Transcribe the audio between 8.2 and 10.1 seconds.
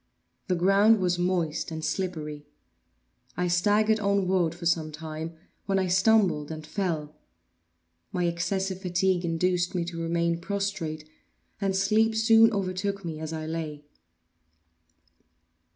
excessive fatigue induced me to